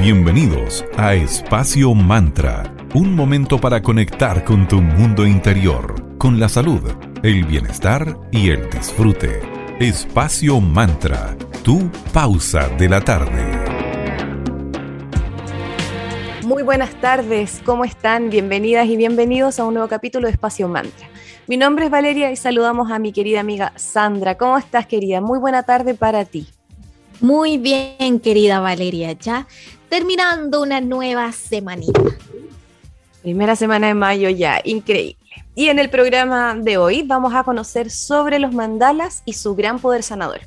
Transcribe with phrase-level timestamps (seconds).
[0.00, 6.80] Bienvenidos a Espacio Mantra, un momento para conectar con tu mundo interior, con la salud,
[7.22, 9.42] el bienestar y el disfrute.
[9.78, 13.44] Espacio Mantra, tu pausa de la tarde.
[16.46, 18.30] Muy buenas tardes, ¿cómo están?
[18.30, 21.10] Bienvenidas y bienvenidos a un nuevo capítulo de Espacio Mantra.
[21.46, 24.38] Mi nombre es Valeria y saludamos a mi querida amiga Sandra.
[24.38, 25.20] ¿Cómo estás, querida?
[25.20, 26.48] Muy buena tarde para ti.
[27.20, 29.46] Muy bien, querida Valeria, ya
[29.90, 32.00] terminando una nueva semanita.
[33.22, 35.18] Primera semana de mayo ya, increíble.
[35.54, 39.80] Y en el programa de hoy vamos a conocer sobre los mandalas y su gran
[39.80, 40.40] poder sanador.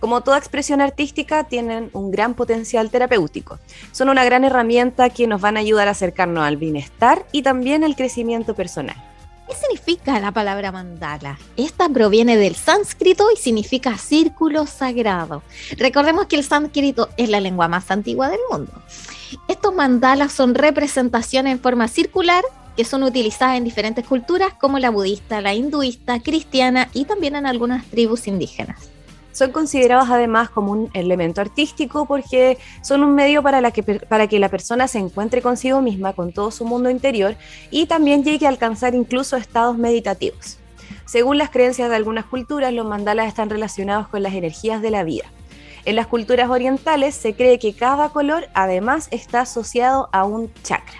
[0.00, 3.58] Como toda expresión artística, tienen un gran potencial terapéutico.
[3.92, 7.84] Son una gran herramienta que nos van a ayudar a acercarnos al bienestar y también
[7.84, 8.96] al crecimiento personal.
[9.50, 11.36] ¿Qué significa la palabra mandala?
[11.56, 15.42] Esta proviene del sánscrito y significa círculo sagrado.
[15.76, 18.70] Recordemos que el sánscrito es la lengua más antigua del mundo.
[19.48, 22.44] Estos mandalas son representaciones en forma circular
[22.76, 27.46] que son utilizadas en diferentes culturas como la budista, la hinduista, cristiana y también en
[27.46, 28.88] algunas tribus indígenas
[29.32, 34.88] son considerados además como un elemento artístico porque son un medio para, que la persona
[34.88, 37.36] se encuentre consigo misma, con todo su mundo interior
[37.70, 40.58] y también llegue a alcanzar incluso estados meditativos.
[41.06, 45.02] Según las creencias de algunas culturas, los mandalas están relacionados con las energías de la
[45.02, 45.24] vida.
[45.84, 50.98] En las culturas orientales se cree que cada color además está asociado a un chakra.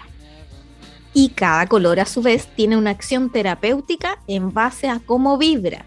[1.13, 5.85] Y cada color a su vez tiene una acción terapéutica en base a cómo vibra.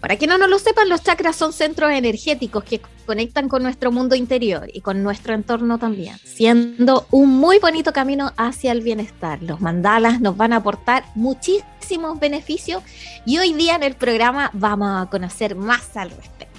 [0.00, 4.14] Para quienes no lo sepan, los chakras son centros energéticos que conectan con nuestro mundo
[4.14, 9.42] interior y con nuestro entorno también, siendo un muy bonito camino hacia el bienestar.
[9.42, 12.82] Los mandalas nos van a aportar muchísimos beneficios
[13.26, 16.58] y hoy día en el programa vamos a conocer más al respecto.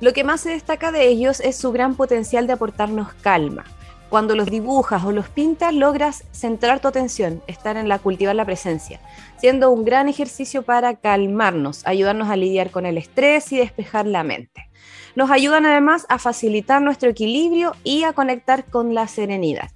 [0.00, 3.64] Lo que más se destaca de ellos es su gran potencial de aportarnos calma,
[4.12, 8.44] cuando los dibujas o los pintas, logras centrar tu atención, estar en la cultivar la
[8.44, 9.00] presencia,
[9.42, 14.22] siendo un gran ejercicio para calmarnos, ayudarnos a lidiar con el estrés y despejar la
[14.22, 14.70] mente.
[15.16, 19.72] Nos ayudan además a facilitar nuestro equilibrio y a conectar con la serenidad.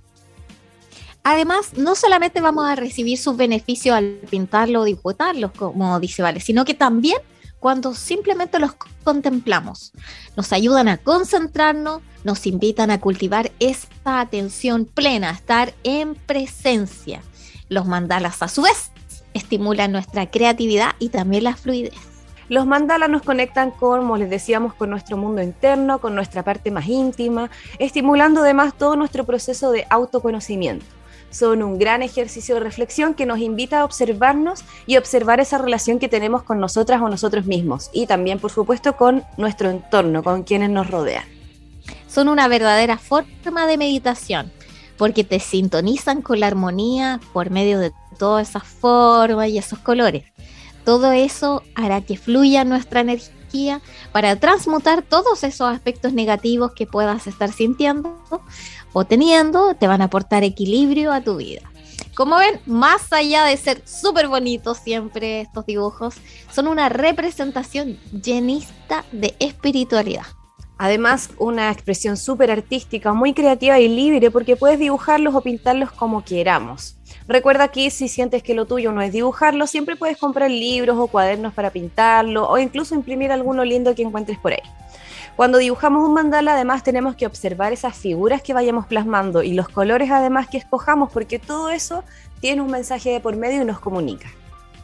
[1.24, 6.38] Además, no solamente vamos a recibir sus beneficios al pintarlo o dibujarlos, como dice Vale,
[6.38, 7.18] sino que también
[7.58, 8.70] cuando simplemente los
[9.02, 9.92] contemplamos.
[10.36, 17.20] Nos ayudan a concentrarnos, nos invitan a cultivar esta atención plena, a estar en presencia.
[17.68, 18.92] Los mandalas a su vez
[19.36, 21.94] estimulan nuestra creatividad y también la fluidez.
[22.48, 26.86] Los mandalas nos conectan, como les decíamos, con nuestro mundo interno, con nuestra parte más
[26.86, 30.86] íntima, estimulando además todo nuestro proceso de autoconocimiento
[31.30, 35.98] son un gran ejercicio de reflexión que nos invita a observarnos y observar esa relación
[35.98, 40.44] que tenemos con nosotras o nosotros mismos y también, por supuesto, con nuestro entorno, con
[40.44, 41.24] quienes nos rodean.
[42.08, 44.52] Son una verdadera forma de meditación
[44.96, 50.24] porque te sintonizan con la armonía por medio de todas esas formas y esos colores.
[50.84, 53.80] Todo eso hará que fluya nuestra energía
[54.12, 58.18] para transmutar todos esos aspectos negativos que puedas estar sintiendo
[58.92, 61.62] o teniendo, te van a aportar equilibrio a tu vida.
[62.14, 66.14] Como ven, más allá de ser súper bonitos siempre estos dibujos,
[66.50, 70.24] son una representación llenista de espiritualidad.
[70.78, 76.22] Además, una expresión súper artística, muy creativa y libre, porque puedes dibujarlos o pintarlos como
[76.22, 76.96] queramos.
[77.26, 81.06] Recuerda que si sientes que lo tuyo no es dibujarlo, siempre puedes comprar libros o
[81.06, 84.62] cuadernos para pintarlo o incluso imprimir alguno lindo que encuentres por ahí.
[85.34, 89.68] Cuando dibujamos un mandala, además tenemos que observar esas figuras que vayamos plasmando y los
[89.68, 92.04] colores además que escojamos, porque todo eso
[92.40, 94.28] tiene un mensaje de por medio y nos comunica.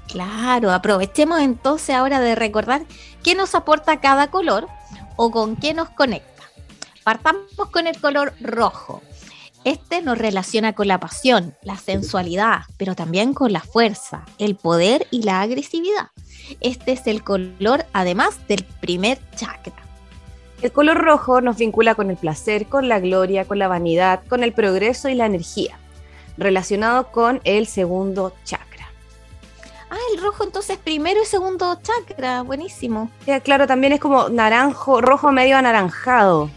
[0.09, 2.83] Claro, aprovechemos entonces ahora de recordar
[3.23, 4.69] qué nos aporta cada color
[5.17, 6.43] o con qué nos conecta.
[7.05, 9.03] Partamos con el color rojo.
[9.65, 15.07] Este nos relaciona con la pasión, la sensualidad, pero también con la fuerza, el poder
[15.11, 16.11] y la agresividad.
[16.61, 19.75] Este es el color además del primer chakra.
[20.63, 24.43] El color rojo nos vincula con el placer, con la gloria, con la vanidad, con
[24.43, 25.79] el progreso y la energía,
[26.37, 28.72] relacionado con el segundo chakra.
[30.13, 33.11] El rojo entonces primero y segundo chakra, buenísimo.
[33.45, 36.51] claro, también es como naranjo, rojo medio anaranjado.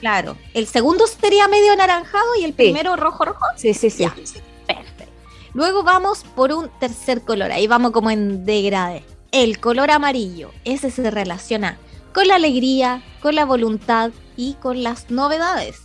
[0.00, 3.44] Claro, el segundo sería medio anaranjado y el primero rojo rojo.
[3.56, 4.04] Sí, sí, sí.
[4.66, 5.04] perfecto.
[5.52, 9.04] Luego vamos por un tercer color, ahí vamos como en degrade.
[9.32, 11.78] El color amarillo, ese se relaciona
[12.14, 15.82] con la alegría, con la voluntad y con las novedades.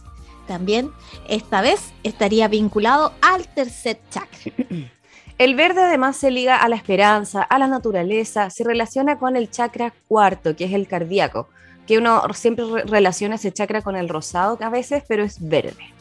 [0.47, 0.91] También
[1.27, 4.39] esta vez estaría vinculado al tercer chakra.
[5.39, 9.49] El verde además se liga a la esperanza, a la naturaleza, se relaciona con el
[9.49, 11.47] chakra cuarto, que es el cardíaco,
[11.87, 15.93] que uno siempre relaciona ese chakra con el rosado a veces, pero es verde.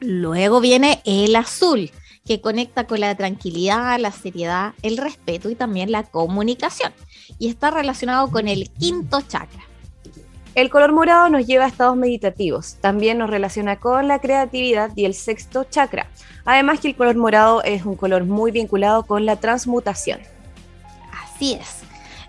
[0.00, 1.90] Luego viene el azul,
[2.24, 6.94] que conecta con la tranquilidad, la seriedad, el respeto y también la comunicación.
[7.38, 9.62] Y está relacionado con el quinto chakra.
[10.56, 12.76] El color morado nos lleva a estados meditativos.
[12.80, 16.08] También nos relaciona con la creatividad y el sexto chakra.
[16.44, 20.20] Además que el color morado es un color muy vinculado con la transmutación.
[21.12, 21.80] Así es.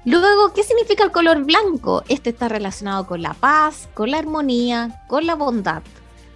[0.06, 2.04] Luego, ¿qué significa el color blanco?
[2.10, 5.82] Este está relacionado con la paz, con la armonía, con la bondad,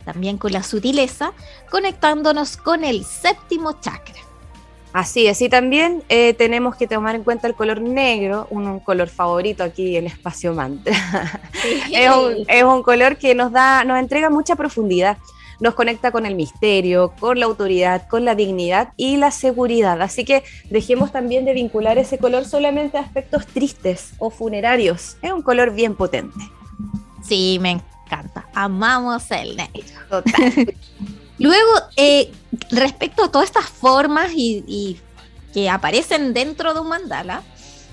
[0.05, 1.33] también con la sutileza,
[1.69, 4.24] conectándonos con el séptimo chakra.
[4.95, 9.09] Así es, y también eh, tenemos que tomar en cuenta el color negro, un, color
[9.09, 10.95] favorito aquí en espacio mantra.
[11.91, 15.17] es, un, es, un, color que nos da, nos entrega mucha profundidad
[15.59, 20.01] nos conecta con el misterio, con la autoridad, con la dignidad y la seguridad.
[20.01, 25.17] Así que dejemos también de vincular ese color solamente a aspectos tristes o funerarios.
[25.21, 26.39] Es un color bien potente.
[27.21, 28.47] Sí, me encanta.
[28.53, 29.83] Amamos el negro.
[30.09, 30.73] Total.
[31.39, 32.31] Luego, eh,
[32.71, 34.99] respecto a todas estas formas y
[35.53, 37.43] que aparecen dentro de un mandala,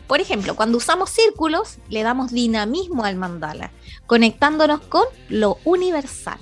[0.06, 3.70] por ejemplo, cuando usamos círculos, le damos dinamismo al mandala,
[4.06, 6.38] conectándonos con lo universal.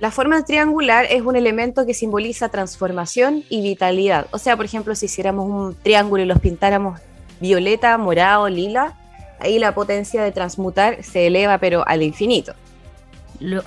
[0.00, 4.28] La forma triangular es un elemento que simboliza transformación y vitalidad.
[4.30, 6.98] O sea, por ejemplo, si hiciéramos un triángulo y los pintáramos
[7.38, 8.98] violeta, morado, lila,
[9.40, 12.54] ahí la potencia de transmutar se eleva pero al infinito.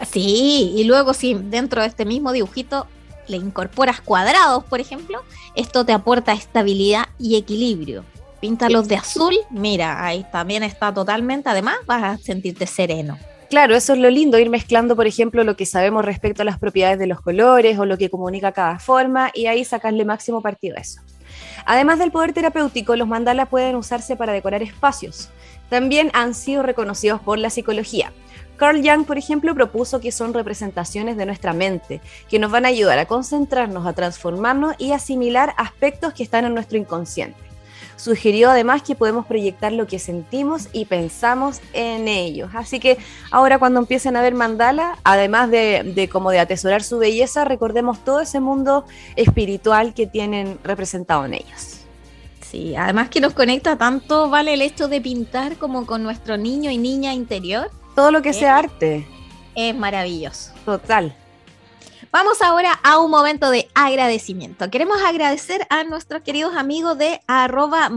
[0.10, 2.88] Sí, y luego si dentro de este mismo dibujito
[3.28, 5.22] le incorporas cuadrados, por ejemplo,
[5.56, 8.06] esto te aporta estabilidad y equilibrio.
[8.40, 13.18] Píntalos de azul, mira, ahí también está totalmente, además vas a sentirte sereno.
[13.50, 16.60] Claro, eso es lo lindo, ir mezclando, por ejemplo, lo que sabemos respecto a las
[16.60, 20.76] propiedades de los colores o lo que comunica cada forma y ahí sacarle máximo partido
[20.76, 21.02] a eso.
[21.66, 25.30] Además del poder terapéutico, los mandalas pueden usarse para decorar espacios.
[25.70, 28.12] También han sido reconocidos por la psicología.
[28.58, 32.70] Carl Jung, por ejemplo, propuso que son representaciones de nuestra mente, que nos van a
[32.70, 37.44] ayudar a concentrarnos, a transformarnos y asimilar aspectos que están en nuestro inconsciente.
[37.96, 42.50] Sugirió además que podemos proyectar lo que sentimos y pensamos en ellos.
[42.54, 42.98] Así que
[43.32, 48.20] ahora cuando empiecen a ver mandala, además de, como de atesorar su belleza, recordemos todo
[48.22, 48.86] ese mundo
[49.16, 51.82] espiritual que tienen representado en ellos.
[52.42, 56.72] Sí, además que nos conecta tanto, vale el hecho de pintar como con nuestro niño
[56.72, 57.72] y niña interior.
[57.96, 59.08] Todo lo que sea arte.
[59.56, 60.52] Es maravilloso.
[60.66, 61.16] Total.
[62.12, 64.70] Vamos ahora a un momento de agradecimiento.
[64.70, 67.90] Queremos agradecer a nuestros queridos amigos de arroba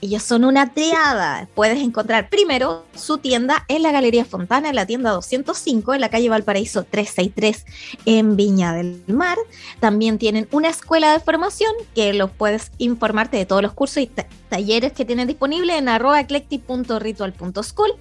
[0.00, 1.48] Ellos son una triada.
[1.54, 6.08] Puedes encontrar primero su tienda en la Galería Fontana, en la tienda 205, en la
[6.08, 7.64] calle Valparaíso 363,
[8.06, 9.38] en Viña del Mar.
[9.80, 14.10] También tienen una escuela de formación que los puedes informarte de todos los cursos y
[14.48, 17.92] talleres que tienen disponibles en arroba eclectic.ritual.school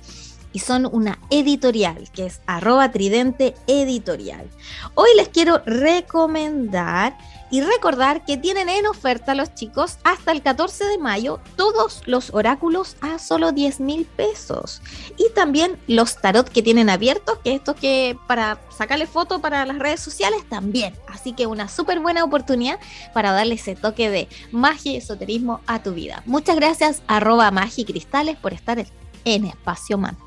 [0.54, 4.48] y son una editorial que es arroba tridente editorial.
[4.94, 7.18] Hoy les quiero recomendar
[7.54, 12.34] y recordar que tienen en oferta los chicos hasta el 14 de mayo todos los
[12.34, 14.82] oráculos a solo 10 mil pesos.
[15.18, 19.78] Y también los tarot que tienen abiertos, que estos que para sacarle foto para las
[19.78, 20.96] redes sociales también.
[21.08, 22.80] Así que una súper buena oportunidad
[23.14, 26.24] para darle ese toque de magia y esoterismo a tu vida.
[26.26, 28.84] Muchas gracias arroba magicristales por estar
[29.26, 30.18] en Espacio Man.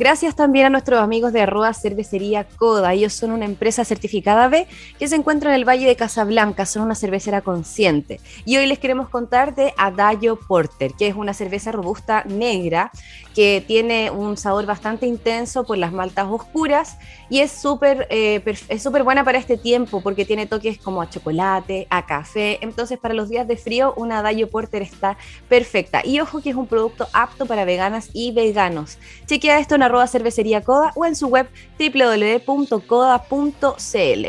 [0.00, 2.94] Gracias también a nuestros amigos de arroba cervecería Coda.
[2.94, 4.66] Ellos son una empresa certificada B
[4.98, 8.18] que se encuentra en el Valle de Casablanca, son una cervecera consciente.
[8.46, 12.90] Y hoy les queremos contar de Adagio Porter, que es una cerveza robusta negra
[13.34, 18.82] que tiene un sabor bastante intenso por las maltas oscuras y es súper eh, es
[18.82, 22.58] súper buena para este tiempo porque tiene toques como a chocolate, a café.
[22.62, 25.16] Entonces para los días de frío una Adagio Porter está
[25.48, 26.02] perfecta.
[26.04, 28.98] Y ojo que es un producto apto para veganas y veganos.
[29.26, 32.78] Chequea esto en arroba cervecería Coda o en su web www.coda.cl.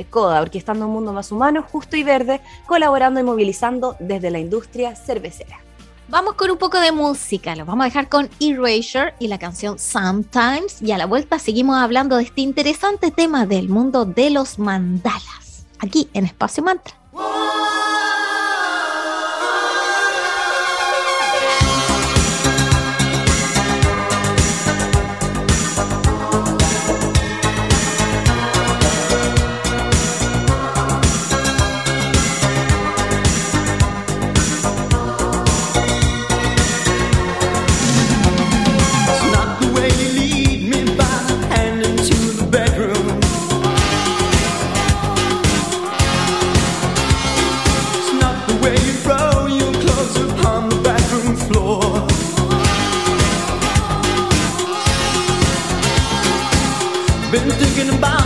[0.09, 4.95] Coda, orquestando un mundo más humano, justo y verde, colaborando y movilizando desde la industria
[4.95, 5.70] cervecera.
[6.11, 9.79] Vamos con un poco de música, lo vamos a dejar con Erasure y la canción
[9.79, 14.59] Sometimes y a la vuelta seguimos hablando de este interesante tema del mundo de los
[14.59, 16.95] mandalas, aquí en Espacio Mantra.
[57.31, 58.20] Been thinking about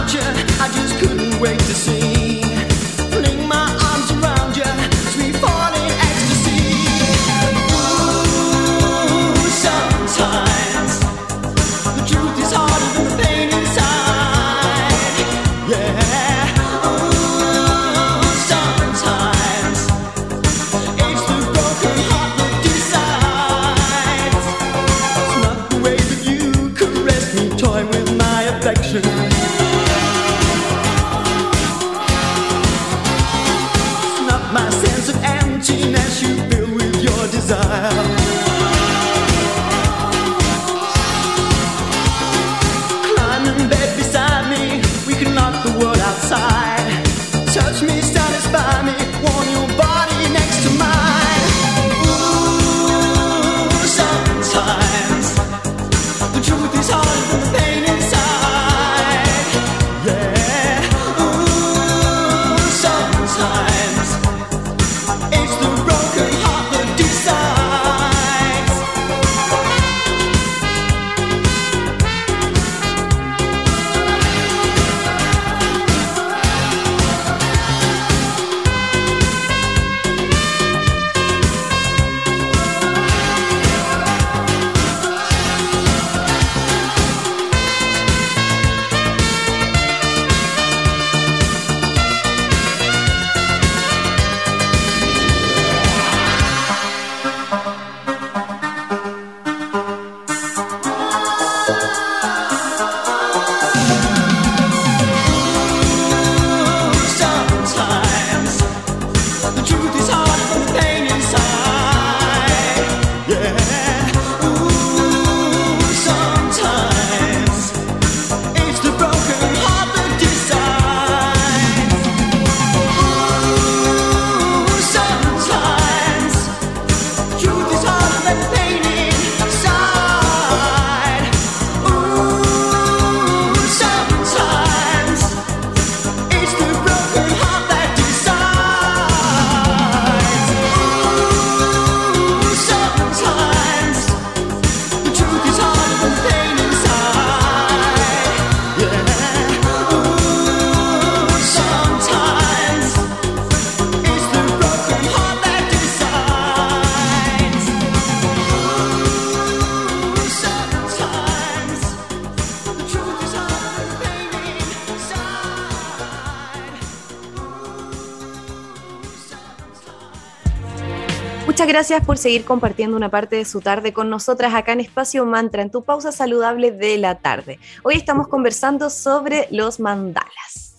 [171.64, 175.62] gracias por seguir compartiendo una parte de su tarde con nosotras acá en Espacio Mantra,
[175.62, 177.60] en tu pausa saludable de la tarde.
[177.84, 180.76] Hoy estamos conversando sobre los mandalas.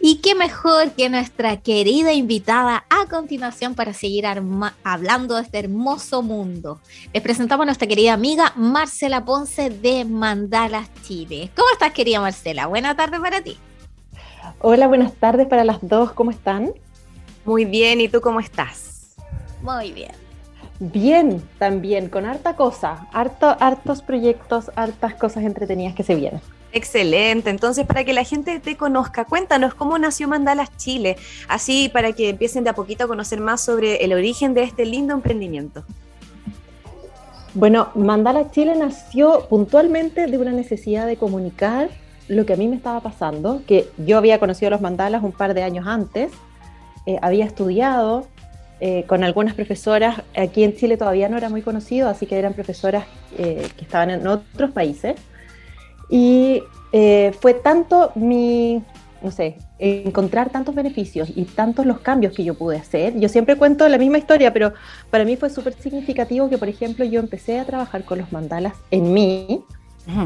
[0.00, 4.26] Y qué mejor que nuestra querida invitada a continuación para seguir
[4.84, 6.78] hablando de este hermoso mundo.
[7.12, 11.50] Les presentamos a nuestra querida amiga Marcela Ponce de Mandalas Chile.
[11.56, 12.66] ¿Cómo estás, querida Marcela?
[12.66, 13.56] Buena tarde para ti.
[14.60, 16.12] Hola, buenas tardes para las dos.
[16.12, 16.72] ¿Cómo están?
[17.44, 18.95] Muy bien, ¿y tú cómo estás?
[19.66, 20.12] Muy bien.
[20.78, 26.40] Bien, también, con harta cosa, harto, hartos proyectos, hartas cosas entretenidas que se vienen.
[26.72, 31.16] Excelente, entonces para que la gente te conozca, cuéntanos cómo nació Mandalas Chile,
[31.48, 34.84] así para que empiecen de a poquito a conocer más sobre el origen de este
[34.84, 35.82] lindo emprendimiento.
[37.54, 41.88] Bueno, Mandalas Chile nació puntualmente de una necesidad de comunicar
[42.28, 45.54] lo que a mí me estaba pasando, que yo había conocido los mandalas un par
[45.54, 46.30] de años antes,
[47.06, 48.26] eh, había estudiado,
[48.80, 52.52] eh, con algunas profesoras, aquí en Chile todavía no era muy conocido, así que eran
[52.52, 53.04] profesoras
[53.38, 55.16] eh, que estaban en otros países.
[56.08, 58.82] Y eh, fue tanto mi,
[59.22, 63.18] no sé, encontrar tantos beneficios y tantos los cambios que yo pude hacer.
[63.18, 64.72] Yo siempre cuento la misma historia, pero
[65.10, 68.74] para mí fue súper significativo que, por ejemplo, yo empecé a trabajar con los mandalas
[68.90, 69.62] en mí,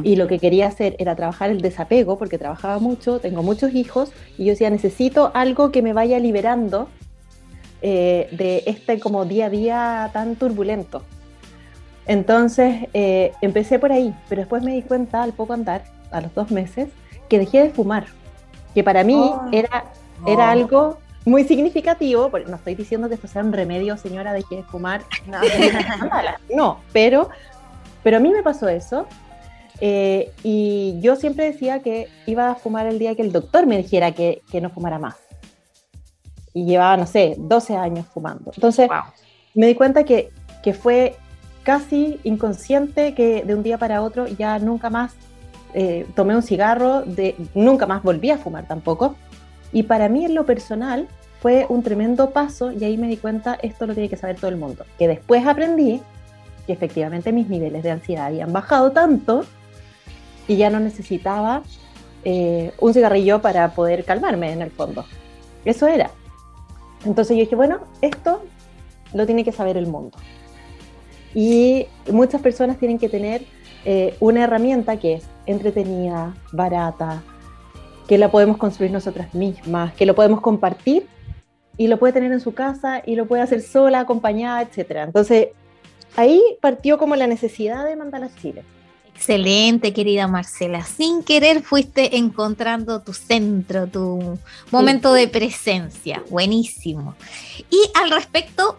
[0.03, 4.13] y lo que quería hacer era trabajar el desapego, porque trabajaba mucho, tengo muchos hijos,
[4.37, 6.91] y yo decía, necesito algo que me vaya liberando
[7.83, 11.03] eh, de este como día a día tan turbulento.
[12.07, 16.35] Entonces eh, empecé por ahí, pero después me di cuenta al poco andar, a los
[16.35, 16.89] dos meses,
[17.29, 18.07] que dejé de fumar,
[18.75, 19.49] que para mí oh.
[19.53, 19.85] era,
[20.27, 20.51] era oh.
[20.51, 25.03] algo muy significativo, no estoy diciendo que esto sea un remedio, señora, dejé de fumar,
[26.55, 27.29] no, pero,
[28.03, 29.07] pero a mí me pasó eso,
[29.81, 33.77] eh, y yo siempre decía que iba a fumar el día que el doctor me
[33.77, 35.30] dijera que, que no fumara más
[36.53, 38.53] y llevaba, no sé, 12 años fumando.
[38.55, 38.89] Entonces
[39.55, 40.31] me di cuenta que,
[40.63, 41.17] que, fue
[41.63, 45.15] casi inconsciente que de un día para otro ya nunca más
[45.75, 49.15] eh, tomé un cigarro, de, nunca más volví a fumar tampoco.
[49.73, 51.07] Y para mí en lo personal
[51.41, 54.49] fue un tremendo paso y ahí me di cuenta, esto lo tiene que saber todo
[54.49, 54.85] el mundo.
[54.99, 56.01] Que después aprendí
[56.67, 59.45] que efectivamente mis niveles de ansiedad habían bajado tanto
[60.49, 61.63] y ya no necesitaba
[62.25, 65.05] eh, un cigarrillo para poder calmarme en el fondo.
[65.65, 66.11] Eso era.
[67.05, 68.43] Entonces yo dije, bueno, esto
[69.15, 70.19] lo tiene que saber el mundo.
[71.35, 73.43] Y muchas personas tienen que tener
[73.85, 77.23] eh, una herramienta que es entretenida, barata,
[78.09, 81.07] que la podemos construir nosotras mismas, que lo podemos compartir
[81.77, 85.05] y lo puede tener en su casa y lo puede hacer sola, acompañada, etc.
[85.07, 85.49] Entonces,
[86.17, 88.65] ahí partió como la necesidad de mandar a Chile.
[89.21, 90.83] Excelente, querida Marcela.
[90.83, 94.39] Sin querer fuiste encontrando tu centro, tu
[94.71, 96.23] momento de presencia.
[96.31, 97.15] Buenísimo.
[97.69, 98.79] Y al respecto,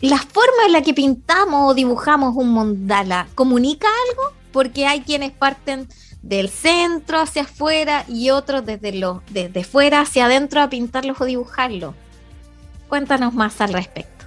[0.00, 4.32] ¿la forma en la que pintamos o dibujamos un mandala comunica algo?
[4.52, 5.88] Porque hay quienes parten
[6.22, 11.24] del centro hacia afuera y otros desde, lo, desde fuera hacia adentro a pintarlos o
[11.24, 11.96] dibujarlos.
[12.88, 14.24] Cuéntanos más al respecto.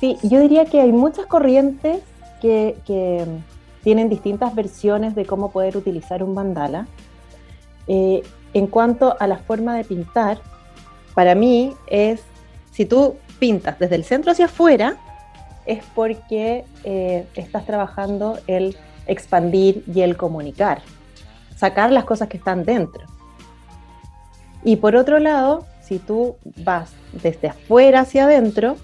[0.00, 2.00] Sí, yo diría que hay muchas corrientes
[2.42, 2.74] que
[3.88, 6.86] tienen distintas versiones de cómo poder utilizar un mandala.
[7.86, 10.42] Eh, en cuanto a la forma de pintar,
[11.14, 12.20] para mí es,
[12.70, 14.98] si tú pintas desde el centro hacia afuera,
[15.64, 18.76] es porque eh, estás trabajando el
[19.06, 20.82] expandir y el comunicar,
[21.56, 23.06] sacar las cosas que están dentro.
[24.64, 28.76] Y por otro lado, si tú vas desde afuera hacia adentro,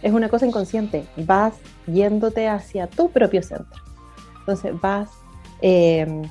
[0.00, 1.52] es una cosa inconsciente, vas
[1.86, 3.85] yéndote hacia tu propio centro.
[4.46, 5.10] Entonces vas
[5.60, 6.22] em,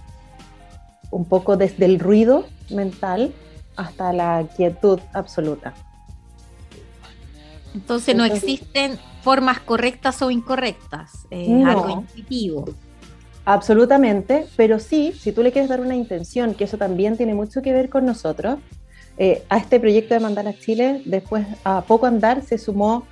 [1.11, 3.33] un poco desde el ruido mental
[3.75, 5.73] hasta la quietud absoluta.
[7.73, 12.65] Entonces, no existen formas correctas o incorrectas, es algo intuitivo.
[13.43, 17.61] Absolutamente, pero sí, si tú le quieres dar una intención, que eso también tiene mucho
[17.61, 18.59] que ver con nosotros,
[19.17, 23.05] eh, a este proyecto de Mandar a Chile, después a poco andar se sumó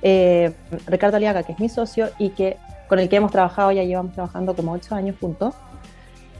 [0.00, 0.52] eh,
[0.86, 2.56] Ricardo Aliaga, que es mi socio, y que
[2.88, 5.54] con el que hemos trabajado, ya llevamos trabajando como ocho años juntos.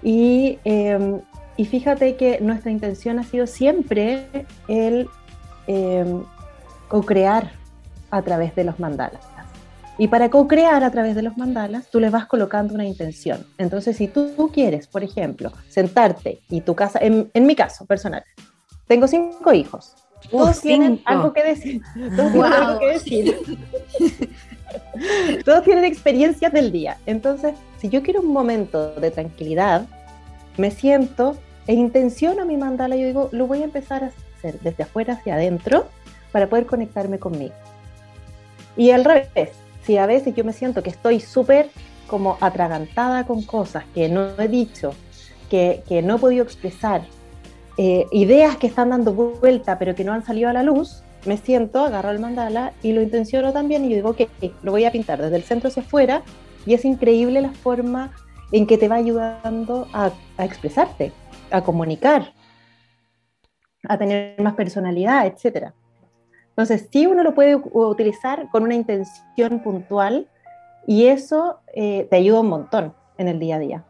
[0.02, 1.20] Y, em,
[1.56, 4.26] y fíjate que nuestra intención ha sido siempre
[4.68, 5.08] el
[5.66, 6.04] eh,
[6.88, 7.52] co-crear
[8.10, 9.24] a través de los mandalas.
[9.96, 13.46] Y para co-crear a través de los mandalas, tú le vas colocando una intención.
[13.58, 18.24] Entonces, si tú, quieres, por ejemplo, sentarte y tu casa, en, en mi caso personal,
[18.88, 19.94] tengo cinco hijos.
[20.30, 21.82] Todos tienen algo que decir.
[22.16, 23.36] Todos tienen algo que decir.
[25.44, 26.98] Todos tienen experiencias del día.
[27.06, 29.86] Entonces, si yo quiero un momento de tranquilidad,
[30.56, 32.96] me siento e intenciono mi mandala.
[32.96, 35.86] Yo digo, lo voy a empezar a hacer desde afuera hacia adentro
[36.32, 37.54] para poder conectarme conmigo.
[38.76, 39.50] Y al revés,
[39.84, 41.70] si a veces yo me siento que estoy súper
[42.06, 44.94] como atragantada con cosas que no he dicho,
[45.48, 47.02] que, que no he podido expresar,
[47.76, 51.36] eh, ideas que están dando vuelta pero que no han salido a la luz, me
[51.36, 54.28] siento, agarro el mandala y lo intenciono también y yo digo que
[54.62, 56.22] lo voy a pintar desde el centro hacia afuera
[56.66, 58.12] y es increíble la forma
[58.52, 61.12] en que te va ayudando a, expresarte,
[61.50, 62.32] a comunicar,
[63.88, 65.72] a tener más personalidad, etc.
[66.50, 70.28] Entonces, sí uno lo puede utilizar con una intención puntual
[70.86, 73.84] y eso eh, te ayuda un montón en el día a día.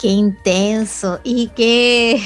[0.00, 2.20] Qué intenso y qué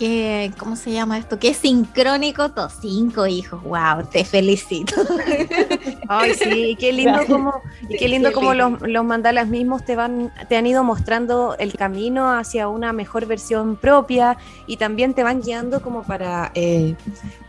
[0.00, 1.38] qué, ¿cómo se llama esto?
[1.38, 4.94] Qué sincrónico, todos cinco hijos, wow, te felicito.
[6.12, 10.32] Ay, sí, qué lindo como, y qué lindo como los, los, mandalas mismos te van,
[10.48, 15.40] te han ido mostrando el camino hacia una mejor versión propia y también te van
[15.40, 16.96] guiando como para, eh,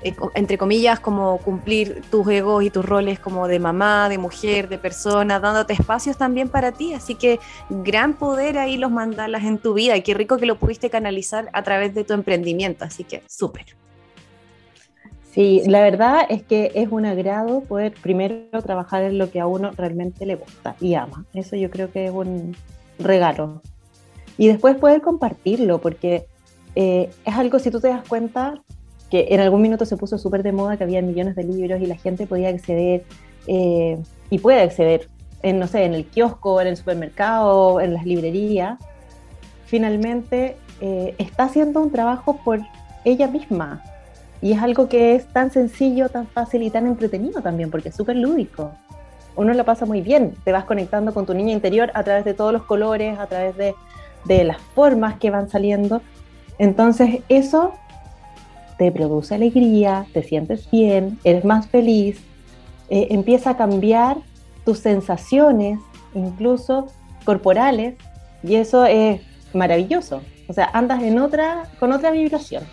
[0.04, 4.70] eh, entre comillas, como cumplir tus egos y tus roles como de mamá, de mujer,
[4.70, 6.94] de persona, dándote espacios también para ti.
[6.94, 10.60] Así que gran poder ahí los mandalas en tu vida y qué rico que lo
[10.60, 13.66] pudiste canalizar a través de tu emprendimiento así que súper.
[15.32, 19.48] Sí, la verdad es que es un agrado poder primero trabajar en lo que a
[19.48, 21.26] uno realmente le gusta y ama.
[21.34, 22.56] Eso yo creo que es un
[23.00, 23.62] regalo.
[24.38, 26.26] Y después poder compartirlo, porque
[26.76, 28.62] eh, es algo, si tú te das cuenta,
[29.10, 31.86] que en algún minuto se puso súper de moda, que había millones de libros y
[31.86, 33.04] la gente podía acceder
[33.48, 33.98] eh,
[34.30, 35.10] y puede acceder
[35.44, 38.80] en, no sé, en el kiosco, en el supermercado, en las librerías.
[39.66, 42.60] Finalmente, eh, está haciendo un trabajo por
[43.06, 43.82] ella misma.
[44.42, 47.96] Y es algo que es tan sencillo, tan fácil y tan entretenido también, porque es
[47.96, 48.72] súper lúdico.
[49.36, 52.34] Uno lo pasa muy bien, te vas conectando con tu niña interior a través de
[52.34, 53.76] todos los colores, a través de,
[54.26, 56.02] de las formas que van saliendo.
[56.58, 57.74] Entonces eso
[58.78, 62.20] te produce alegría, te sientes bien, eres más feliz,
[62.90, 64.18] eh, empieza a cambiar
[64.66, 65.80] tus sensaciones,
[66.14, 66.88] incluso
[67.24, 67.96] corporales,
[68.44, 69.22] y eso es
[69.54, 70.22] maravilloso.
[70.48, 72.64] O sea, andas en otra, con otra vibración.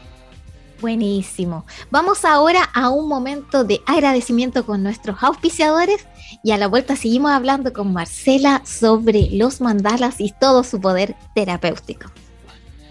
[0.81, 1.64] Buenísimo.
[1.91, 6.07] Vamos ahora a un momento de agradecimiento con nuestros auspiciadores
[6.45, 11.17] y a la vuelta seguimos hablando con Marcela sobre los mandalas y todo su poder
[11.35, 12.11] terapéutico.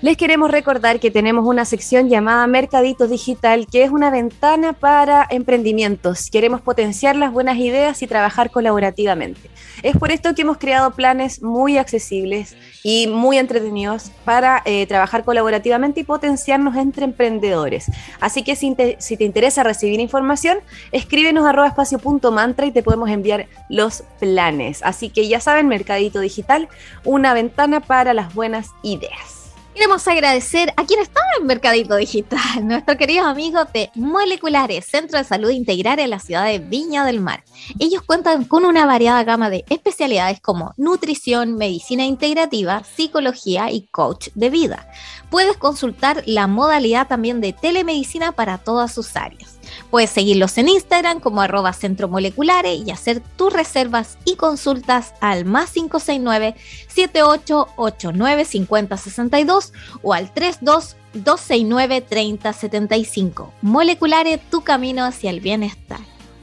[0.07, 5.27] Les queremos recordar que tenemos una sección llamada Mercadito Digital, que es una ventana para
[5.29, 6.29] emprendimientos.
[6.31, 9.49] Queremos potenciar las buenas ideas y trabajar colaborativamente.
[9.83, 15.25] Es por esto que hemos creado planes muy accesibles y muy entretenidos para eh, trabajar
[15.25, 17.91] colaborativamente y potenciarnos entre emprendedores.
[18.21, 20.59] Así que si te, interesa recibir información,
[20.93, 24.79] escríbenos a espacio.mantra y te podemos enviar los planes.
[24.83, 26.69] Así que ya saben, Mercadito Digital,
[27.03, 29.36] una ventana para las buenas ideas.
[29.77, 35.23] Queremos agradecer a quien está en Mercadito Digital, nuestros queridos amigos de Moleculares, Centro de
[35.23, 37.43] Salud Integral en la ciudad de Viña del Mar.
[37.77, 44.29] Ellos cuentan con una variada gama de especialidades como nutrición, medicina integrativa, psicología y coach
[44.33, 44.89] de vida.
[45.29, 49.56] Puedes consultar la modalidad también de telemedicina para todas sus áreas.
[49.89, 55.45] Puedes seguirlos en Instagram como arroba centro moleculares y hacer tus reservas y consultas al
[55.45, 56.55] más 569
[56.87, 63.53] 7889 5062 o al 32 269 3075.
[63.61, 65.99] Moleculares, tu camino hacia el bienestar.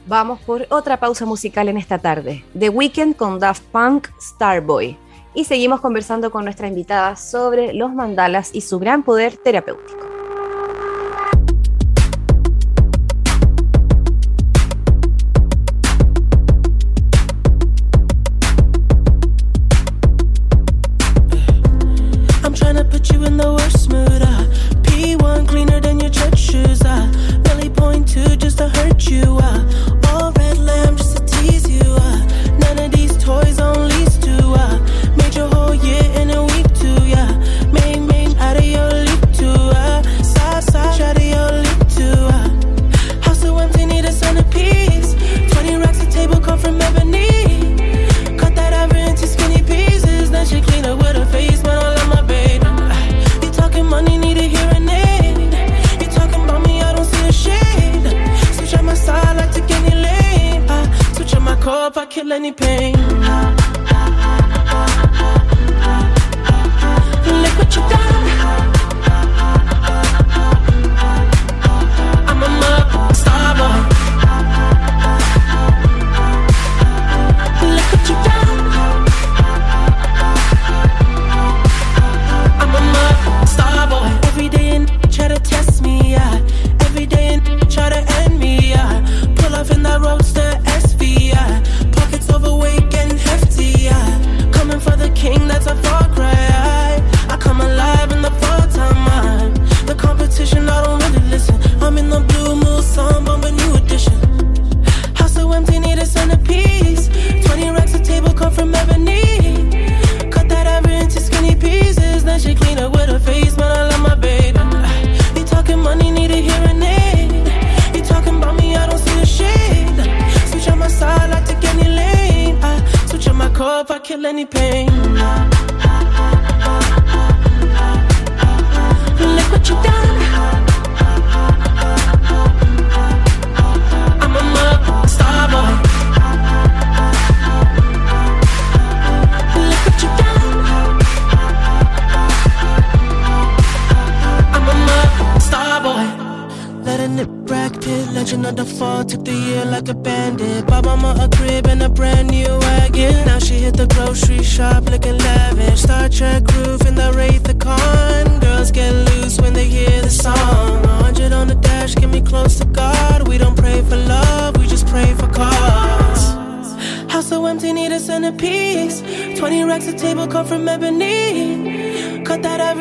[0.07, 2.43] Vamos por otra pausa musical en esta tarde.
[2.57, 4.97] The Weekend con Daft Punk Starboy.
[5.33, 10.14] Y seguimos conversando con nuestra invitada sobre los mandalas y su gran poder terapéutico.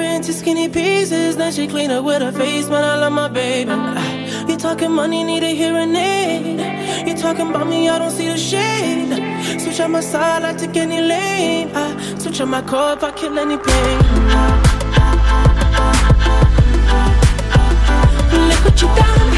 [0.01, 1.37] into skinny pieces.
[1.37, 2.85] Then she clean up with her face, man.
[2.85, 3.71] I love my baby.
[3.73, 7.07] Ah, you talking money, need a hearing aid.
[7.09, 9.61] You talking about me, I don't see the shade.
[9.61, 11.71] Switch on my side, I take any lane.
[11.75, 13.99] I switch on my car if I kill any pain.
[14.37, 14.71] Ah,
[18.33, 19.34] Look what you done.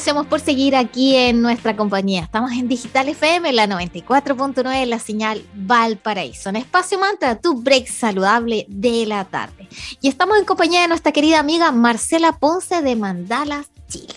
[0.00, 2.22] Agradecemos por seguir aquí en nuestra compañía.
[2.22, 6.48] Estamos en Digital FM, la 94.9, la señal Valparaíso.
[6.48, 9.68] En Espacio Mantra, tu break saludable de la tarde.
[10.00, 14.14] Y estamos en compañía de nuestra querida amiga Marcela Ponce de Mandalas Chile.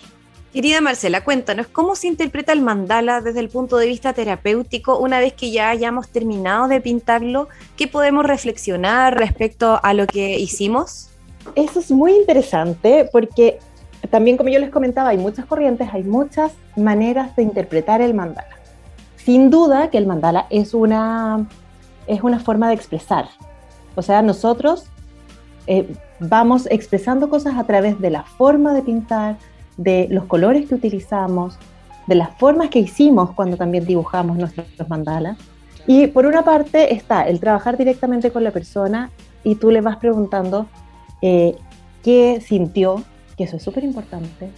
[0.53, 5.19] Querida Marcela, cuéntanos, ¿cómo se interpreta el mandala desde el punto de vista terapéutico una
[5.19, 7.49] vez que ya hayamos terminado de pintarlo?
[7.75, 11.09] ¿Qué podemos reflexionar respecto a lo que hicimos?
[11.55, 13.59] Eso es muy interesante porque
[14.13, 18.59] también como yo les comentaba, hay muchas corrientes, hay muchas maneras de interpretar el mandala.
[19.15, 21.47] Sin duda que el mandala es una,
[22.05, 23.25] es una forma de expresar.
[23.95, 24.85] O sea, nosotros
[25.65, 29.37] eh, vamos expresando cosas a través de la forma de pintar,
[29.77, 31.57] de los colores que utilizamos,
[32.05, 35.39] de las formas que hicimos cuando también dibujamos nuestros mandalas.
[35.87, 39.09] Y por una parte está el trabajar directamente con la persona
[39.43, 40.67] y tú le vas preguntando
[41.23, 41.55] eh,
[42.03, 43.03] qué sintió,
[43.37, 44.49] que eso es súper importante,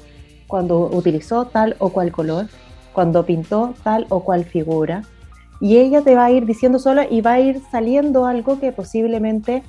[0.47, 2.47] cuando utilizó tal o cual color,
[2.93, 5.03] cuando pintó tal o cual figura.
[5.61, 8.71] Y ella te va a ir diciendo sola y va a ir saliendo algo que
[8.71, 9.63] posiblemente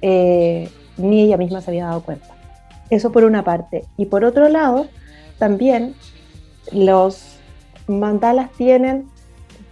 [0.00, 2.28] eh, ni ella misma se había dado cuenta.
[2.90, 3.84] Eso por una parte.
[3.96, 4.86] Y por otro lado,
[5.38, 5.94] también
[6.72, 7.36] los
[7.86, 9.08] mandalas tienen,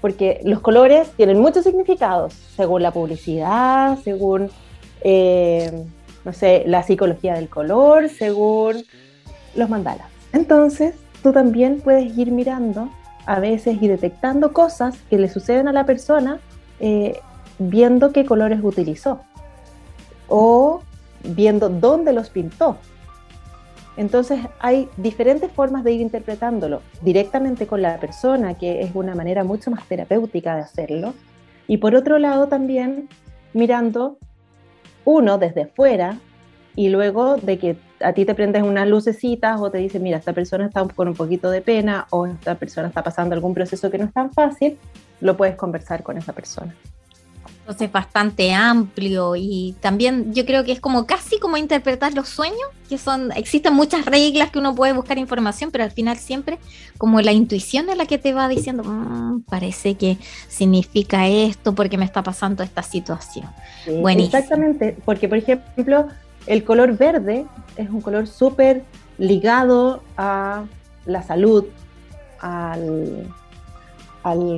[0.01, 4.51] porque los colores tienen muchos significados, según la publicidad, según
[5.03, 5.87] eh,
[6.27, 8.85] no sé, la psicología del color, según
[9.55, 10.09] los mandalas.
[10.33, 12.91] Entonces, tú también puedes ir mirando
[13.27, 16.41] a veces y detectando cosas que le suceden a la persona
[16.81, 17.21] eh,
[17.61, 19.21] viendo qué colores utilizó
[20.27, 20.83] o
[21.23, 22.77] viendo dónde los pintó.
[23.97, 29.45] Entonces hay diferentes formas de ir interpretándolo directamente con la persona, que es una manera
[29.45, 31.15] mucho más terapéutica de hacerlo.
[31.69, 33.09] Y por otro lado también
[33.55, 34.19] mirando
[35.07, 36.19] uno desde fuera
[36.75, 40.35] y luego de que a ti te prendes unas lucecitas o te dicen, mira, esta
[40.35, 43.97] persona está con un poquito de pena o esta persona está pasando algún proceso que
[43.97, 44.77] no es tan fácil,
[45.21, 46.75] lo puedes conversar con esa persona.
[47.67, 52.61] Entonces bastante amplio y también yo creo que es como casi como interpretar los sueños,
[52.89, 56.61] que son, existen muchas reglas que uno puede buscar información, pero al final siempre
[56.97, 61.99] como la intuición es la que te va diciendo, mm, parece que significa esto porque
[61.99, 63.49] me está pasando esta situación.
[63.85, 66.07] exactamente, porque por ejemplo,
[66.47, 68.85] el color verde es un color súper
[69.19, 70.67] ligado a
[71.05, 71.65] la salud,
[72.39, 73.27] al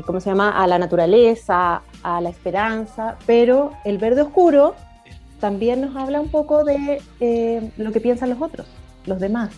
[0.06, 0.50] ¿cómo se llama?
[0.50, 4.74] a la naturaleza, a la esperanza, pero el verde oscuro
[5.40, 8.66] también nos habla un poco de eh, lo que piensan los otros,
[9.06, 9.50] los demás,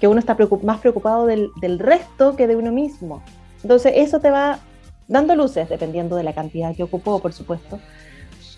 [0.00, 3.22] que uno está más preocupado del, resto que de uno mismo.
[3.62, 4.60] Entonces eso te va
[5.08, 7.78] dando luces, dependiendo de la cantidad que ocupó, por supuesto,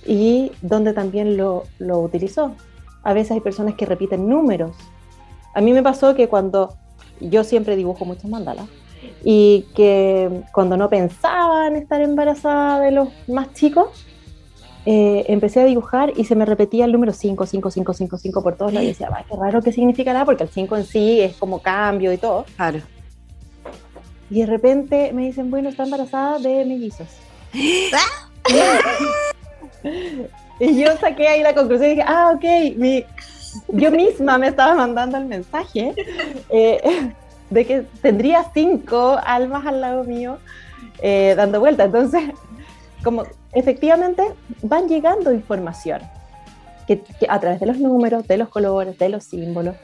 [0.07, 2.55] y donde también lo, lo utilizó.
[3.03, 4.77] A veces hay personas que repiten números.
[5.55, 6.77] A mí me pasó que cuando
[7.21, 8.69] yo siempre dibujo muchos mandalas,
[9.25, 14.07] y que cuando no pensaba en estar embarazada de los más chicos,
[14.89, 18.43] eh, empecé a dibujar y se me repetía el número 5, 5, 5, 5, 5
[18.43, 18.85] por todos lados.
[18.85, 22.19] Y decía, qué raro qué significará, porque el 5 en sí es como cambio y
[22.19, 22.47] todo.
[22.57, 22.81] Claro.
[24.31, 27.09] Y de repente me dicen, bueno, está embarazada de mellizos.
[30.61, 32.45] y yo saqué ahí la conclusión y dije, ah, ok,
[32.77, 33.05] mi,
[33.69, 35.95] yo misma me estaba mandando el mensaje.
[36.49, 37.13] Eh,
[37.51, 40.39] de que tendría cinco almas al lado mío
[41.01, 41.85] eh, dando vuelta.
[41.85, 42.23] Entonces,
[43.03, 44.23] como efectivamente
[44.63, 46.01] van llegando información
[46.87, 49.77] que, a través de los números, de los colores, de los símbolos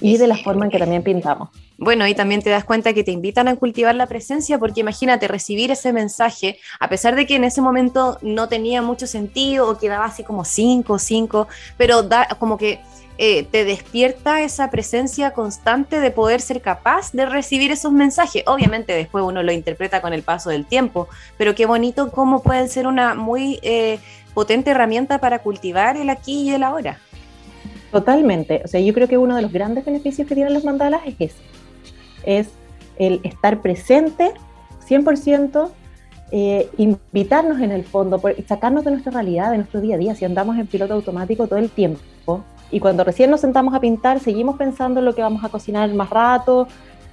[0.00, 1.48] y de la forma en que también pintamos.
[1.78, 5.28] Bueno, y también te das cuenta que te invitan a cultivar la presencia, porque imagínate
[5.28, 9.78] recibir ese mensaje, a pesar de que en ese momento no tenía mucho sentido o
[9.78, 12.80] quedaba así como cinco, cinco, pero da como que
[13.18, 18.42] eh, te despierta esa presencia constante de poder ser capaz de recibir esos mensajes.
[18.46, 22.68] Obviamente después uno lo interpreta con el paso del tiempo, pero qué bonito cómo pueden
[22.68, 23.98] ser una muy eh,
[24.34, 26.98] potente herramienta para cultivar el aquí y el ahora.
[27.90, 28.60] Totalmente.
[28.64, 31.14] O sea, yo creo que uno de los grandes beneficios que tienen los mandalas es
[31.18, 31.42] ese.
[32.24, 32.48] Es
[32.98, 34.32] el estar presente
[34.86, 35.70] 100%,
[36.32, 40.14] eh, invitarnos en el fondo, sacarnos de nuestra realidad, de nuestro día a día.
[40.14, 44.20] Si andamos en piloto automático todo el tiempo, y cuando recién nos sentamos a pintar,
[44.20, 46.66] seguimos pensando en lo que vamos a cocinar más rato,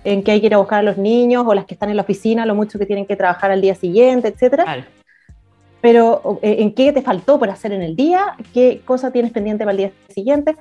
[0.04, 1.96] en qué hay que ir a buscar a los niños o las que están en
[1.96, 4.88] la oficina, lo mucho que tienen que trabajar al día siguiente, etcétera.
[5.82, 9.63] Pero eh, en qué te faltó por hacer en el día, qué cosa tienes pendiente
[9.63, 10.56] para el día siguiente.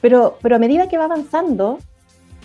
[0.00, 1.78] Pero, pero a medida que va avanzando,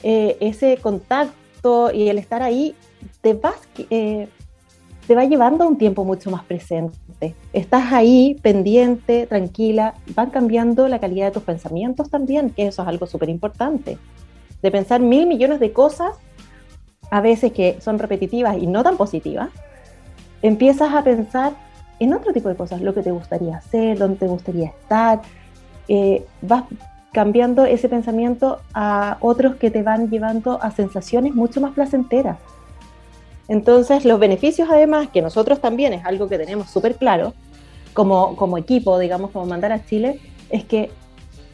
[0.04, 2.76] eh, ese contacto y el estar ahí,
[3.22, 3.56] te vas
[3.90, 4.28] eh,
[5.12, 7.36] te va llevando a un tiempo mucho más presente.
[7.52, 12.88] Estás ahí pendiente, tranquila, van cambiando la calidad de tus pensamientos también, que eso es
[12.88, 13.98] algo súper importante.
[14.62, 16.16] De pensar mil millones de cosas
[17.10, 19.50] a veces que son repetitivas y no tan positivas,
[20.42, 21.52] empiezas a pensar
[22.00, 25.24] en otro tipo de cosas, lo que te gustaría hacer, dónde te gustaría estar.
[25.90, 26.64] Eh, vas
[27.12, 32.38] cambiando ese pensamiento a otros que te van llevando a sensaciones mucho más placenteras.
[33.52, 37.34] Entonces, los beneficios además, que nosotros también es algo que tenemos súper claro,
[37.92, 40.90] como, como equipo, digamos, como mandar a Chile, es que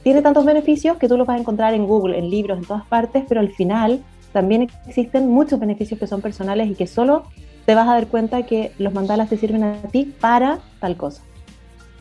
[0.04, 2.86] tiene tantos beneficios que tú los vas a encontrar en Google, en libros, en todas
[2.86, 7.24] partes, pero al final también existen muchos beneficios que son personales y que solo
[7.66, 11.24] te vas a dar cuenta que los mandalas te sirven a ti para tal cosa.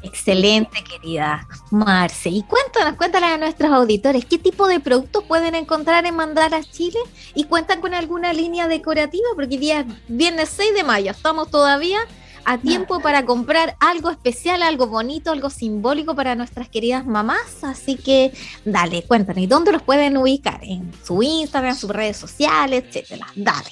[0.07, 2.29] Excelente, querida Marce.
[2.29, 6.99] Y cuéntanos, cuéntanos a nuestros auditores, ¿qué tipo de productos pueden encontrar en Mandalas Chile?
[7.35, 9.27] ¿Y cuentan con alguna línea decorativa?
[9.35, 11.99] Porque día viernes 6 de mayo, estamos todavía
[12.45, 17.65] a tiempo para comprar algo especial, algo bonito, algo simbólico para nuestras queridas mamás.
[17.65, 18.33] Así que
[18.65, 20.61] dale, cuéntanos, ¿y dónde los pueden ubicar?
[20.63, 23.27] En su Instagram, sus redes sociales, etcétera.
[23.35, 23.71] Dale.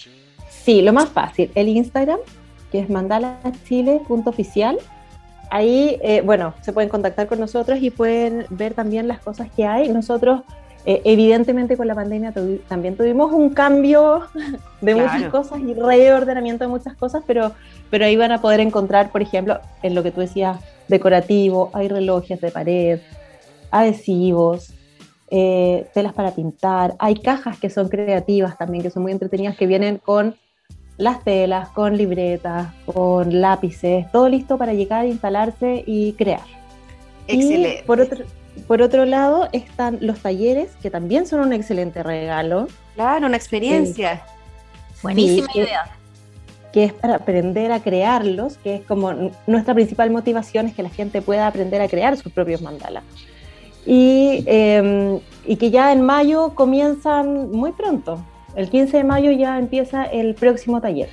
[0.64, 2.18] Sí, lo más fácil, el Instagram,
[2.72, 4.78] que es mandalachile.oficial
[5.54, 9.64] ahí, eh, bueno, se pueden contactar con nosotros y pueden ver también las cosas que
[9.64, 9.88] hay.
[9.88, 10.40] Nosotros,
[10.84, 12.34] eh, evidentemente, con la pandemia
[12.66, 14.24] también tuvimos un cambio
[14.80, 17.52] de muchas cosas y reordenamiento de muchas cosas, pero,
[17.88, 21.86] pero ahí van a poder encontrar, por ejemplo, en lo que tú decías, decorativo, hay
[21.86, 22.98] relojes de pared,
[23.70, 24.74] adhesivos,
[25.30, 29.68] eh, telas para pintar, hay cajas que son creativas también, que son muy entretenidas, que
[29.68, 30.34] vienen con
[30.96, 36.42] las telas, con libretas, con lápices, todo listo para llegar, instalarse y crear.
[37.26, 37.84] Excelente.
[37.86, 38.24] por otro,
[38.66, 42.68] por otro lado están los talleres, que también son un excelente regalo.
[42.94, 44.22] Claro, una experiencia.
[45.02, 45.84] Buenísima idea.
[46.72, 50.88] Que, es para aprender a crearlos, que es como nuestra principal motivación es que la
[50.88, 53.04] gente pueda aprender a crear sus propios mandalas.
[53.86, 58.24] Y, em, y que ya en mayo comienzan muy pronto,
[58.56, 61.08] el 15 de mayo ya empieza el próximo taller.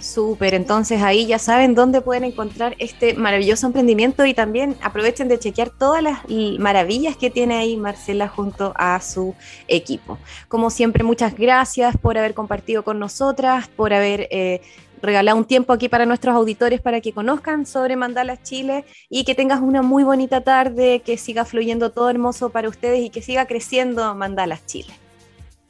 [0.00, 5.40] Súper, entonces ahí ya saben dónde pueden encontrar este maravilloso emprendimiento y también aprovechen de
[5.40, 6.20] chequear todas las
[6.58, 9.34] maravillas que tiene ahí Marcela junto a su
[9.66, 10.18] equipo.
[10.46, 14.60] Como siempre, muchas gracias por haber compartido con nosotras, por haber eh,
[15.02, 19.34] regalado un tiempo aquí para nuestros auditores para que conozcan sobre Mandalas Chile y que
[19.34, 23.46] tengas una muy bonita tarde, que siga fluyendo todo hermoso para ustedes y que siga
[23.46, 24.94] creciendo Mandalas Chile.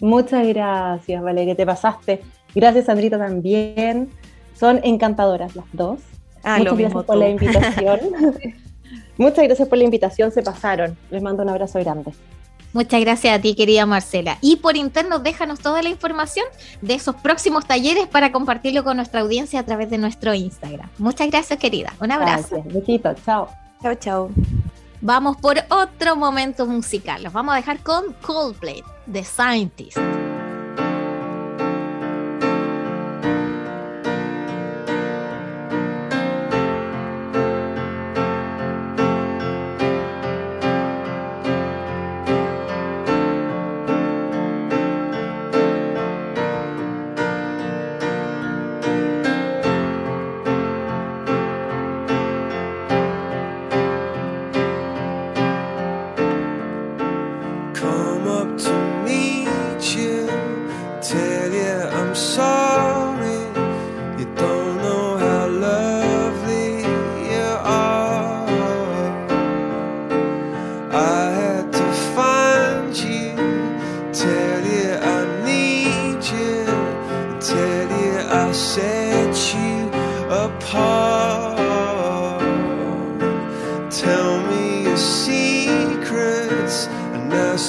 [0.01, 2.23] Muchas gracias, Valeria, te pasaste.
[2.55, 4.09] Gracias, Sandrita, también.
[4.55, 6.01] Son encantadoras las dos.
[6.43, 8.01] Ah, Muchas gracias por la invitación.
[9.19, 10.97] Muchas gracias por la invitación, se pasaron.
[11.11, 12.13] Les mando un abrazo grande.
[12.73, 14.39] Muchas gracias a ti, querida Marcela.
[14.41, 16.47] Y por interno, déjanos toda la información
[16.83, 20.89] de esos próximos talleres para compartirlo con nuestra audiencia a través de nuestro Instagram.
[20.99, 21.93] Muchas gracias, querida.
[22.01, 22.57] Un abrazo.
[22.57, 22.75] Gracias.
[22.75, 23.15] Besito.
[23.25, 23.49] Chao.
[23.83, 24.31] Chao, chao.
[25.01, 27.23] Vamos por otro momento musical.
[27.23, 29.99] Los vamos a dejar con Coldplay, The Scientist.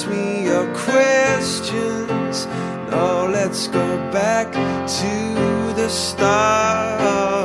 [0.00, 2.46] ask me your questions.
[2.90, 7.39] No, let's go back to the start.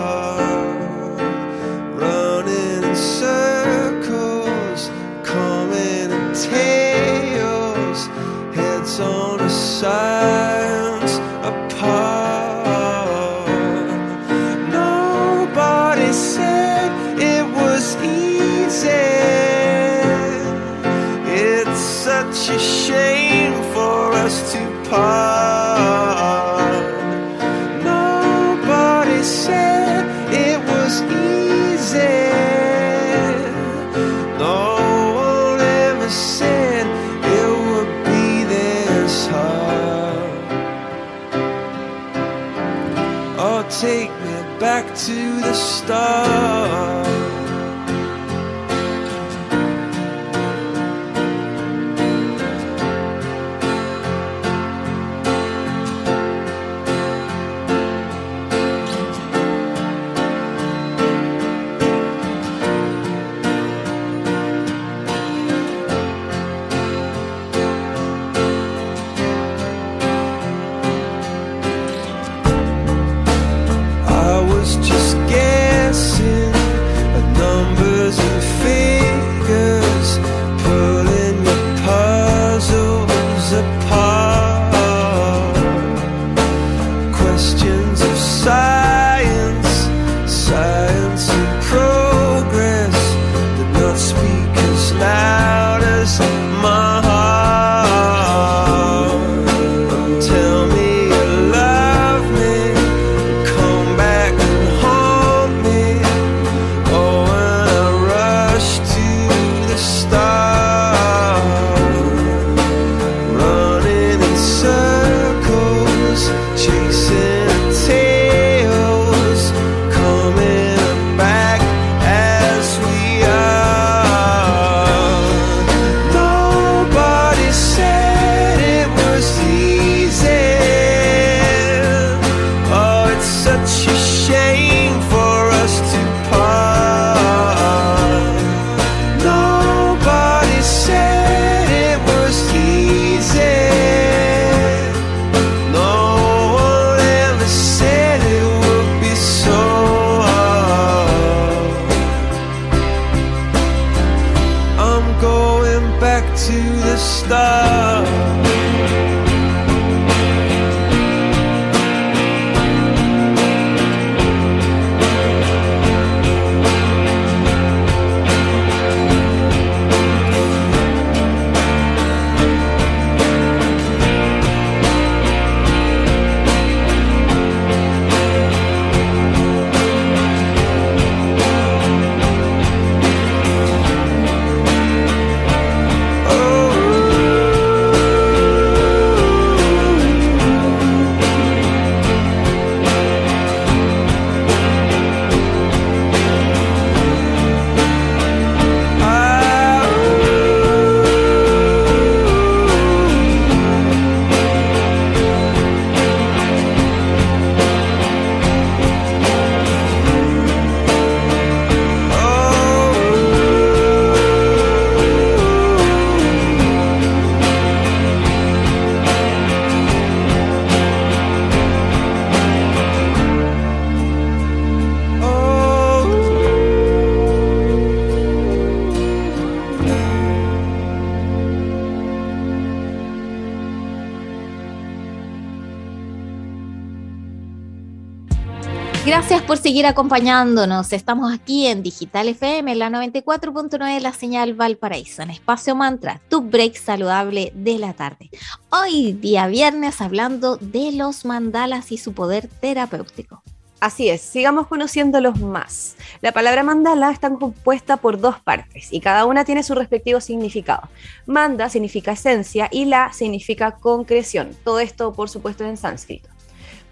[239.48, 240.92] Por seguir acompañándonos.
[240.92, 246.76] Estamos aquí en Digital FM, la 94.9 la señal Valparaíso, en Espacio Mantra, tu break
[246.76, 248.30] saludable de la tarde.
[248.72, 253.44] Hoy, día viernes, hablando de los mandalas y su poder terapéutico.
[253.80, 255.96] Así es, sigamos conociéndolos más.
[256.22, 260.90] La palabra mandala está compuesta por dos partes y cada una tiene su respectivo significado.
[261.28, 264.52] Manda significa esencia y la significa concreción.
[264.64, 266.35] Todo esto, por supuesto, en sánscrito.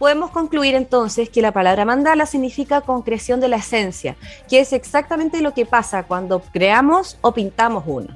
[0.03, 4.17] Podemos concluir entonces que la palabra mandala significa concreción de la esencia,
[4.49, 8.09] que es exactamente lo que pasa cuando creamos o pintamos uno.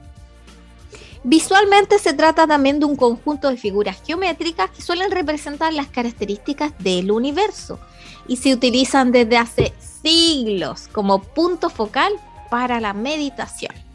[1.24, 6.78] Visualmente se trata también de un conjunto de figuras geométricas que suelen representar las características
[6.80, 7.80] del universo
[8.28, 12.12] y se utilizan desde hace siglos como punto focal
[12.50, 13.87] para la meditación.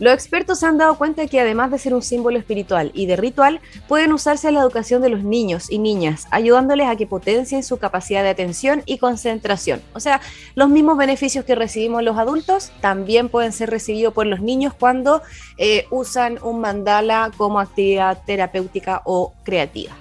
[0.00, 3.16] Los expertos se han dado cuenta que además de ser un símbolo espiritual y de
[3.16, 7.62] ritual, pueden usarse en la educación de los niños y niñas, ayudándoles a que potencien
[7.62, 9.80] su capacidad de atención y concentración.
[9.94, 10.20] O sea,
[10.54, 15.22] los mismos beneficios que recibimos los adultos también pueden ser recibidos por los niños cuando
[15.58, 19.94] eh, usan un mandala como actividad terapéutica o creativa.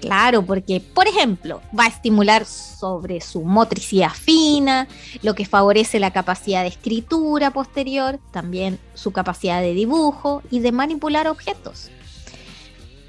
[0.00, 4.86] Claro, porque, por ejemplo, va a estimular sobre su motricidad fina,
[5.22, 10.72] lo que favorece la capacidad de escritura posterior, también su capacidad de dibujo y de
[10.72, 11.90] manipular objetos.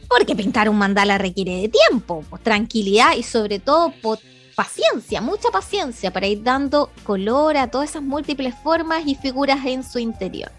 [0.07, 3.93] Porque pintar un mandala requiere de tiempo, pues, tranquilidad y sobre todo
[4.55, 9.83] paciencia, mucha paciencia para ir dando color a todas esas múltiples formas y figuras en
[9.83, 10.51] su interior.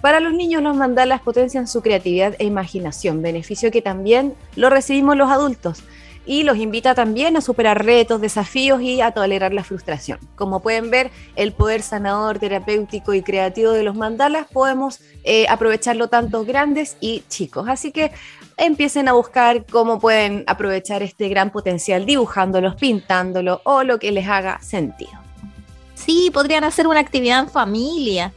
[0.00, 5.16] Para los niños los mandalas potencian su creatividad e imaginación, beneficio que también lo recibimos
[5.16, 5.82] los adultos
[6.26, 10.18] y los invita también a superar retos, desafíos y a tolerar la frustración.
[10.36, 16.08] Como pueden ver, el poder sanador, terapéutico y creativo de los mandalas podemos eh, aprovecharlo
[16.08, 17.68] tanto grandes y chicos.
[17.68, 18.12] Así que
[18.56, 24.28] empiecen a buscar cómo pueden aprovechar este gran potencial dibujándolos, pintándolos o lo que les
[24.28, 25.12] haga sentido.
[25.94, 28.32] Sí, podrían hacer una actividad en familia,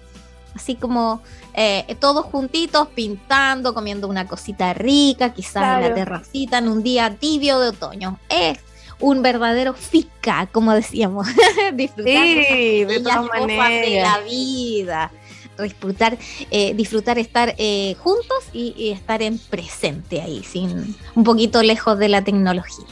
[0.56, 1.22] así como
[1.54, 7.16] eh, todos juntitos pintando, comiendo una cosita rica, quizás en la terracita en un día
[7.18, 8.20] tibio de otoño.
[8.30, 8.60] Es
[9.00, 11.28] un verdadero fica, como decíamos,
[11.74, 15.12] disfrutar de, de, de la vida
[15.62, 16.18] disfrutar,
[16.50, 22.00] eh, disfrutar estar eh, juntos y, y, estar en presente ahí, sin un poquito lejos
[22.00, 22.88] de la tecnología.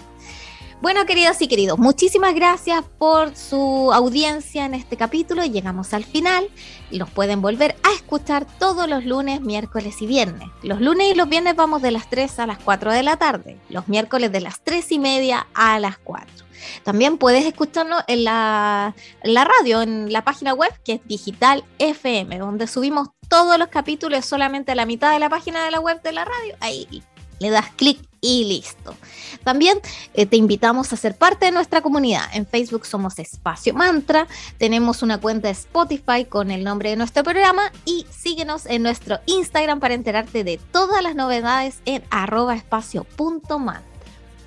[0.82, 5.45] Bueno, queridos y queridos, muchísimas gracias por su audiencia en este capítulo.
[5.45, 6.49] Llegamos al final.
[6.89, 10.49] Los pueden volver a escuchar todos los lunes, miércoles y viernes.
[10.63, 13.59] Los lunes y los viernes vamos de las 3 a las 4 de la tarde.
[13.69, 16.47] Los miércoles de las 3 y media a las 4.
[16.82, 21.63] También puedes escucharnos en la, en la radio, en la página web que es Digital
[21.77, 25.79] FM, donde subimos todos los capítulos solamente a la mitad de la página de la
[25.79, 26.55] web de la radio.
[26.59, 27.03] Ahí
[27.41, 28.95] le das clic y listo.
[29.43, 29.79] También
[30.13, 32.23] eh, te invitamos a ser parte de nuestra comunidad.
[32.33, 34.27] En Facebook somos Espacio Mantra,
[34.59, 39.19] tenemos una cuenta de Spotify con el nombre de nuestro programa y síguenos en nuestro
[39.25, 43.81] Instagram para enterarte de todas las novedades en arroba espacio.mantra.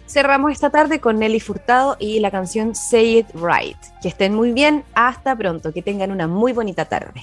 [0.06, 3.78] Cerramos esta tarde con Nelly Furtado y la canción Say It Right.
[4.00, 7.22] Que estén muy bien, hasta pronto, que tengan una muy bonita tarde.